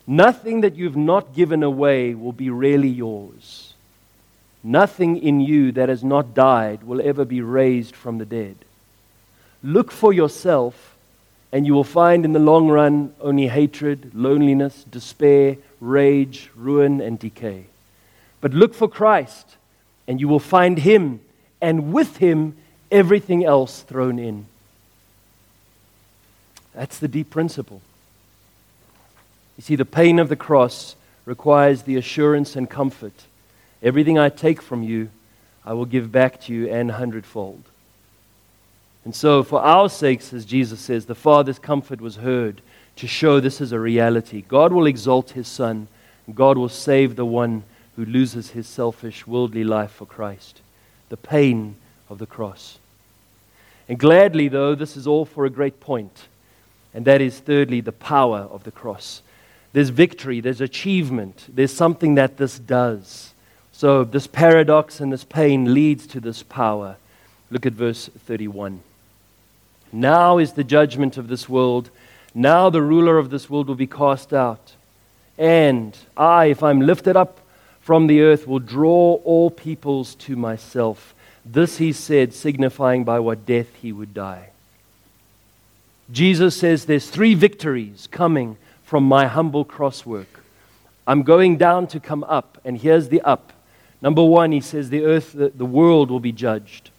[0.06, 3.74] Nothing that you've not given away will be really yours.
[4.62, 8.56] Nothing in you that has not died will ever be raised from the dead.
[9.62, 10.94] Look for yourself,
[11.50, 17.18] and you will find in the long run only hatred, loneliness, despair, rage, ruin, and
[17.18, 17.66] decay.
[18.40, 19.56] But look for Christ,
[20.06, 21.20] and you will find Him,
[21.60, 22.56] and with Him,
[22.90, 24.46] everything else thrown in.
[26.74, 27.80] That's the deep principle.
[29.56, 33.24] You see, the pain of the cross requires the assurance and comfort.
[33.82, 35.08] Everything I take from you,
[35.64, 37.62] I will give back to you an hundredfold.
[39.04, 42.60] And so, for our sakes, as Jesus says, the Father's comfort was heard
[42.96, 44.42] to show this is a reality.
[44.42, 45.88] God will exalt his Son,
[46.34, 47.62] God will save the one
[47.94, 50.60] who loses his selfish, worldly life for Christ.
[51.08, 51.76] The pain
[52.08, 52.78] of the cross.
[53.88, 56.26] And gladly, though, this is all for a great point,
[56.92, 59.22] and that is, thirdly, the power of the cross.
[59.72, 63.34] there's victory, there's achievement, there's something that this does.
[63.72, 66.96] So, this paradox and this pain leads to this power.
[67.50, 68.80] Look at verse 31.
[69.92, 71.90] Now is the judgment of this world.
[72.34, 74.72] Now the ruler of this world will be cast out.
[75.38, 77.40] And I, if I'm lifted up
[77.80, 81.14] from the earth, will draw all peoples to myself.
[81.48, 84.50] This he said, signifying by what death he would die.
[86.10, 90.42] Jesus says there's three victories coming from my humble cross work.
[91.06, 93.52] I'm going down to come up, and here's the up.
[94.02, 96.90] Number one, he says the earth, the, the world will be judged.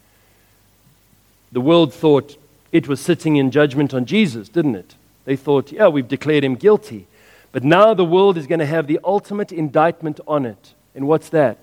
[1.52, 2.36] The world thought
[2.72, 4.94] it was sitting in judgment on Jesus, didn't it?
[5.26, 7.06] They thought, yeah, we've declared him guilty.
[7.52, 10.72] But now the world is going to have the ultimate indictment on it.
[10.94, 11.58] And what's that?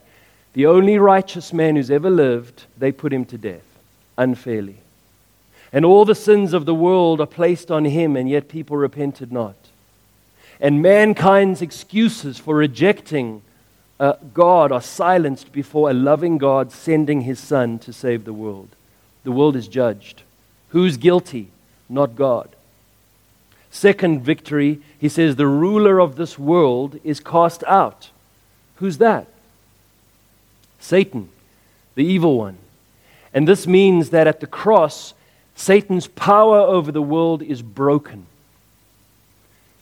[0.56, 3.66] The only righteous man who's ever lived, they put him to death
[4.18, 4.78] unfairly.
[5.74, 9.34] And all the sins of the world are placed on him, and yet people repented
[9.34, 9.56] not.
[10.62, 13.42] And mankind's excuses for rejecting
[14.00, 18.70] uh, God are silenced before a loving God sending his Son to save the world.
[19.26, 20.22] The world is judged.
[20.70, 21.50] Who's guilty?
[21.90, 22.48] Not God.
[23.72, 28.10] Second victory, he says, the ruler of this world is cast out.
[28.78, 29.28] Who's that?
[30.86, 31.30] Satan,
[31.96, 32.58] the evil one.
[33.34, 35.16] And this means that at the cross,
[35.56, 38.28] Satan's power over the world is broken.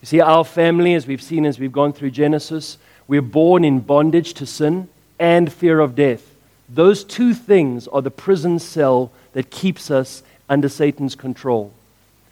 [0.01, 2.77] You see, our family, as we've seen as we've gone through Genesis,
[3.07, 4.87] we're born in bondage to sin
[5.19, 6.35] and fear of death.
[6.69, 11.73] Those two things are the prison cell that keeps us under Satan's control.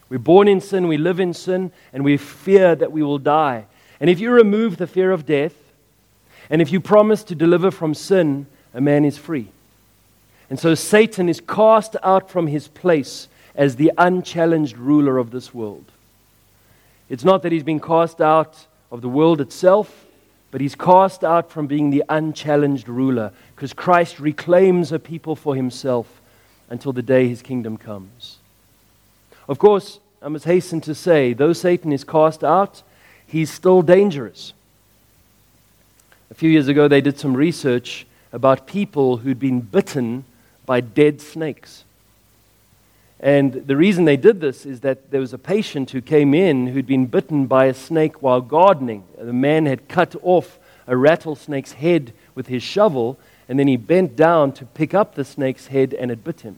[0.10, 3.66] We're born in sin, we live in sin, and we fear that we will die.
[4.00, 5.56] And if you remove the fear of death,
[6.50, 9.48] and if you promise to deliver from sin, a man is free.
[10.50, 15.54] And so Satan is cast out from his place as the unchallenged ruler of this
[15.54, 15.86] world.
[17.10, 20.06] It's not that he's been cast out of the world itself,
[20.52, 25.56] but he's cast out from being the unchallenged ruler because Christ reclaims a people for
[25.56, 26.22] himself
[26.70, 28.38] until the day his kingdom comes.
[29.48, 32.84] Of course, I must hasten to say, though Satan is cast out,
[33.26, 34.54] he's still dangerous.
[36.30, 40.24] A few years ago, they did some research about people who'd been bitten
[40.66, 41.84] by dead snakes.
[43.20, 46.68] And the reason they did this is that there was a patient who came in
[46.68, 49.04] who'd been bitten by a snake while gardening.
[49.18, 50.58] The man had cut off
[50.88, 55.24] a rattlesnake's head with his shovel, and then he bent down to pick up the
[55.24, 56.58] snake's head, and it bit him.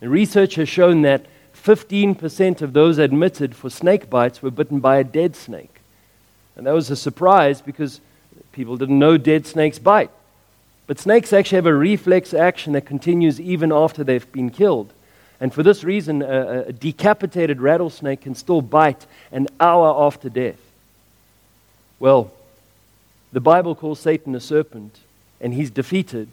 [0.00, 4.96] And research has shown that 15% of those admitted for snake bites were bitten by
[4.96, 5.80] a dead snake.
[6.56, 8.00] And that was a surprise because
[8.52, 10.10] people didn't know dead snakes bite.
[10.86, 14.92] But snakes actually have a reflex action that continues even after they've been killed.
[15.40, 20.60] And for this reason, a, a decapitated rattlesnake can still bite an hour after death.
[21.98, 22.32] Well,
[23.32, 25.00] the Bible calls Satan a serpent,
[25.40, 26.28] and he's defeated,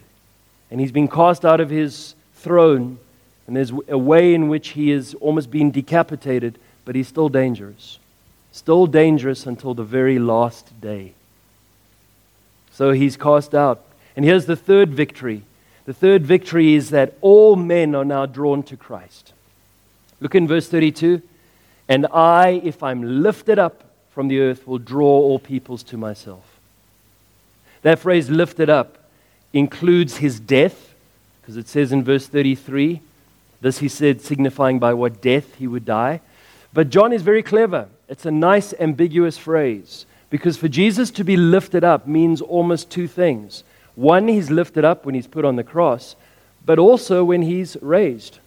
[0.70, 2.99] and he's been cast out of his throne,
[3.47, 7.99] and there's a way in which he is almost being decapitated, but he's still dangerous.
[8.52, 11.14] Still dangerous until the very last day.
[12.74, 13.84] So he's cast out.
[14.16, 15.43] And here's the third victory
[15.86, 19.34] the third victory is that all men are now drawn to Christ.
[20.20, 21.22] Look in verse 32.
[21.89, 26.59] And I, if I'm lifted up from the earth, will draw all peoples to myself.
[27.82, 28.99] That phrase, lifted up,
[29.53, 30.93] includes his death,
[31.41, 33.01] because it says in verse 33,
[33.59, 36.22] this he said, signifying by what death he would die.
[36.74, 37.89] But John is very clever.
[38.07, 43.07] It's a nice, ambiguous phrase, because for Jesus to be lifted up means almost two
[43.07, 43.64] things.
[43.96, 46.16] One, he's lifted up when he's put on the cross,
[46.66, 48.39] but also when he's raised.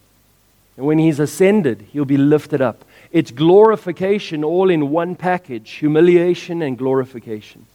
[0.77, 2.83] And when he's ascended, he'll be lifted up.
[3.11, 7.65] It's glorification all in one package humiliation and glorification.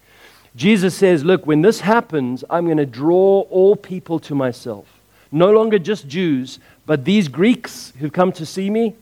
[0.56, 4.86] Jesus says, Look, when this happens, I'm going to draw all people to myself.
[5.32, 8.96] No longer just Jews, but these Greeks who've come to see me,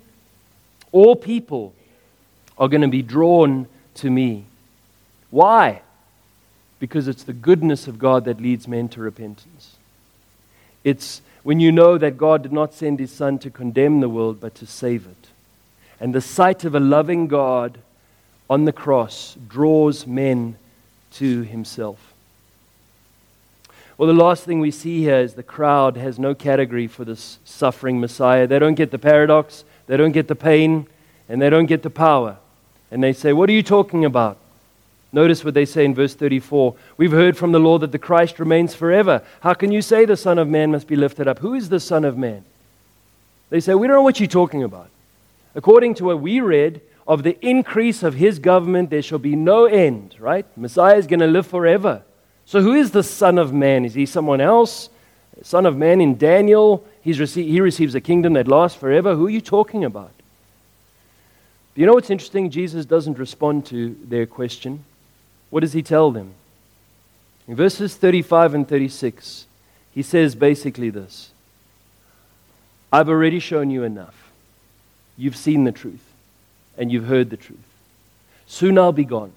[0.92, 1.72] all people
[2.58, 4.44] are going to be drawn to me.
[5.30, 5.82] Why?
[6.78, 9.76] Because it's the goodness of God that leads men to repentance.
[10.84, 14.40] It's when you know that God did not send his Son to condemn the world,
[14.40, 15.28] but to save it.
[16.00, 17.78] And the sight of a loving God
[18.48, 20.56] on the cross draws men
[21.14, 22.14] to himself.
[23.96, 27.38] Well, the last thing we see here is the crowd has no category for this
[27.44, 28.46] suffering Messiah.
[28.46, 30.86] They don't get the paradox, they don't get the pain,
[31.28, 32.36] and they don't get the power.
[32.92, 34.38] And they say, What are you talking about?
[35.12, 36.74] Notice what they say in verse 34.
[36.96, 39.22] We've heard from the Lord that the Christ remains forever.
[39.40, 41.38] How can you say the Son of Man must be lifted up?
[41.38, 42.44] Who is the Son of Man?
[43.48, 44.90] They say, We don't know what you're talking about.
[45.54, 49.64] According to what we read, of the increase of his government, there shall be no
[49.64, 50.44] end, right?
[50.58, 52.02] Messiah is going to live forever.
[52.44, 53.86] So, who is the Son of Man?
[53.86, 54.90] Is he someone else?
[55.42, 59.14] Son of Man in Daniel, rece- he receives a kingdom that lasts forever.
[59.14, 60.10] Who are you talking about?
[61.74, 62.50] Do you know what's interesting?
[62.50, 64.84] Jesus doesn't respond to their question.
[65.50, 66.34] What does he tell them?
[67.46, 69.46] In verses 35 and 36,
[69.94, 71.30] he says basically this
[72.92, 74.30] I've already shown you enough.
[75.16, 76.04] You've seen the truth,
[76.76, 77.58] and you've heard the truth.
[78.46, 79.32] Soon I'll be gone.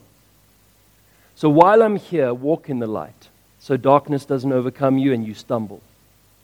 [1.36, 5.34] So while I'm here, walk in the light, so darkness doesn't overcome you and you
[5.34, 5.82] stumble.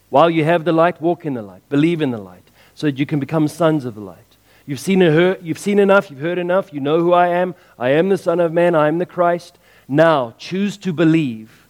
[0.09, 2.43] While you have the light, walk in the light, believe in the light,
[2.73, 4.26] so that you can become sons of the light.
[4.67, 7.55] You've seen, you've seen enough, you've heard enough, you know who I am.
[7.79, 9.57] I am the Son of Man, I am the Christ.
[9.87, 11.67] Now choose to believe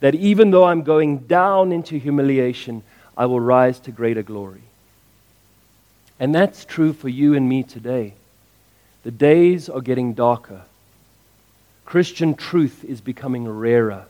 [0.00, 2.82] that even though I'm going down into humiliation,
[3.16, 4.62] I will rise to greater glory.
[6.18, 8.14] And that's true for you and me today.
[9.04, 10.62] The days are getting darker.
[11.84, 14.06] Christian truth is becoming rarer.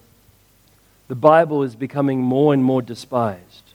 [1.09, 3.70] The Bible is becoming more and more despised.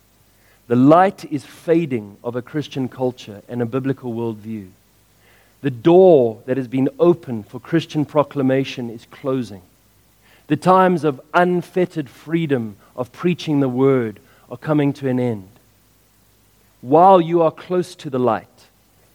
[0.68, 4.70] The light is fading of a Christian culture and a biblical worldview.
[5.62, 9.62] The door that has been open for Christian proclamation is closing.
[10.48, 15.50] The times of unfettered freedom of preaching the word are coming to an end.
[16.82, 18.48] While you are close to the light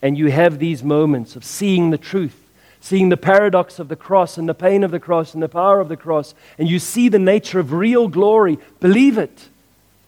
[0.03, 2.49] and you have these moments of seeing the truth,
[2.81, 5.81] seeing the paradox of the cross and the pain of the cross and the power
[5.81, 9.49] of the cross, and you see the nature of real glory, believe it,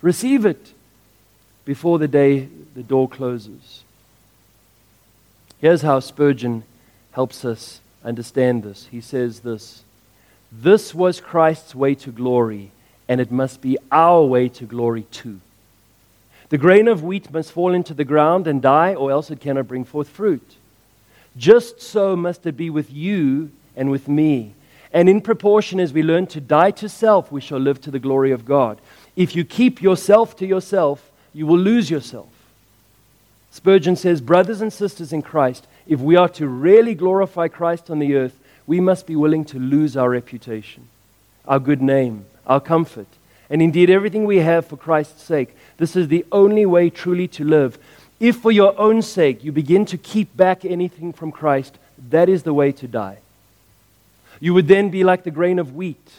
[0.01, 0.73] receive it
[1.65, 3.85] before the day the door closes.
[5.61, 6.65] Here's how Spurgeon
[7.13, 8.87] helps us understand this.
[8.87, 9.85] He says this
[10.51, 12.73] This was Christ's way to glory,
[13.09, 15.41] and it must be our way to glory too.
[16.49, 19.69] The grain of wheat must fall into the ground and die, or else it cannot
[19.69, 20.57] bring forth fruit.
[21.37, 24.55] Just so must it be with you and with me.
[24.93, 27.99] And in proportion as we learn to die to self, we shall live to the
[27.99, 28.79] glory of God.
[29.17, 32.29] If you keep yourself to yourself, you will lose yourself.
[33.51, 37.99] Spurgeon says, Brothers and sisters in Christ, if we are to really glorify Christ on
[37.99, 40.89] the earth, we must be willing to lose our reputation,
[41.47, 43.09] our good name, our comfort,
[43.51, 45.55] and indeed everything we have for Christ's sake.
[45.77, 47.79] This is the only way truly to live.
[48.19, 51.77] If for your own sake you begin to keep back anything from Christ,
[52.11, 53.19] that is the way to die.
[54.41, 56.13] You would then be like the grain of wheat,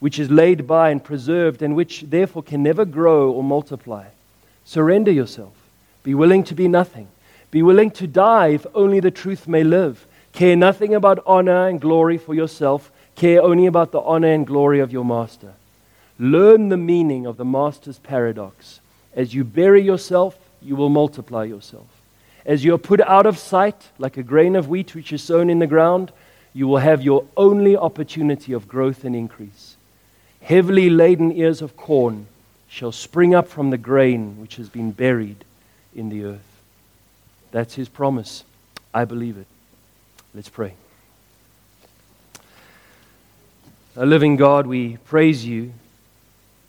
[0.00, 4.06] which is laid by and preserved, and which therefore can never grow or multiply.
[4.68, 5.54] Surrender yourself.
[6.02, 7.08] Be willing to be nothing.
[7.50, 10.06] Be willing to die if only the truth may live.
[10.34, 12.92] Care nothing about honor and glory for yourself.
[13.14, 15.54] Care only about the honor and glory of your master.
[16.18, 18.80] Learn the meaning of the master's paradox.
[19.14, 21.88] As you bury yourself, you will multiply yourself.
[22.44, 25.48] As you are put out of sight, like a grain of wheat which is sown
[25.48, 26.12] in the ground,
[26.52, 29.78] you will have your only opportunity of growth and increase.
[30.42, 32.26] Heavily laden ears of corn
[32.68, 35.44] shall spring up from the grain which has been buried
[35.94, 36.60] in the earth.
[37.50, 38.44] That's his promise.
[38.92, 39.46] I believe it.
[40.34, 40.74] Let's pray.
[43.96, 45.72] Our living God, we praise you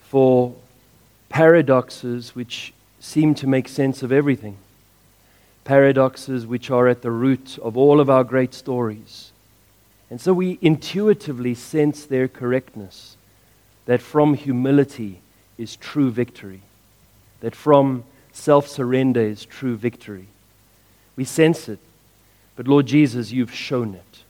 [0.02, 0.56] for
[1.28, 4.58] paradoxes which seem to make sense of everything.
[5.64, 9.32] Paradoxes which are at the root of all of our great stories.
[10.10, 13.16] And so we intuitively sense their correctness
[13.86, 15.22] that from humility,
[15.60, 16.62] is true victory,
[17.42, 20.28] that from self surrender is true victory.
[21.16, 21.80] We sense it,
[22.56, 24.24] but Lord Jesus, you've shown it.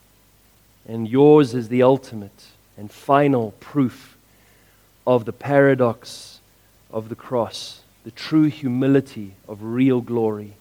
[0.87, 4.17] And yours is the ultimate and final proof
[5.05, 6.39] of the paradox
[6.91, 10.53] of the cross, the true humility of real glory.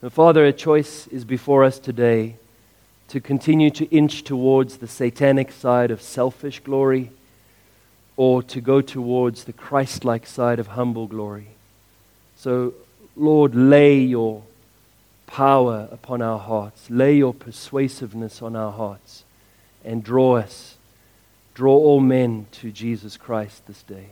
[0.00, 2.36] And Father, a choice is before us today
[3.08, 7.10] to continue to inch towards the satanic side of selfish glory
[8.20, 11.46] or to go towards the Christ like side of humble glory.
[12.36, 12.74] So,
[13.16, 14.42] Lord, lay your
[15.26, 19.24] power upon our hearts, lay your persuasiveness on our hearts,
[19.86, 20.76] and draw us,
[21.54, 24.08] draw all men to Jesus Christ this day.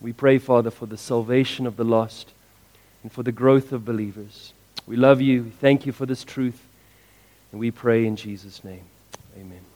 [0.00, 2.32] We pray, Father, for the salvation of the lost
[3.02, 4.54] and for the growth of believers.
[4.86, 5.52] We love you.
[5.60, 6.64] Thank you for this truth.
[7.52, 8.84] And we pray in Jesus' name.
[9.38, 9.67] Amen.